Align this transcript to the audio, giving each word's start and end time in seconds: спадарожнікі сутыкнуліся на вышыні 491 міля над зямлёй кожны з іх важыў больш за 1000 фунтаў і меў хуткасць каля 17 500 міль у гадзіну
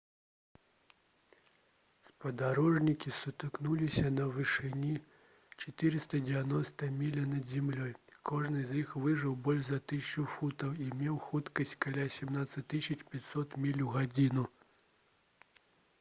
спадарожнікі 2.07 3.11
сутыкнуліся 3.17 4.11
на 4.13 4.25
вышыні 4.37 4.93
491 5.65 6.97
міля 7.01 7.25
над 7.33 7.53
зямлёй 7.53 7.93
кожны 8.31 8.65
з 8.71 8.81
іх 8.83 8.97
важыў 9.07 9.37
больш 9.49 9.63
за 9.71 9.79
1000 9.83 10.27
фунтаў 10.37 10.73
і 10.87 10.91
меў 11.03 11.23
хуткасць 11.27 11.79
каля 11.87 12.07
17 12.21 12.97
500 13.13 13.59
міль 13.67 13.85
у 13.89 13.95
гадзіну 13.99 14.49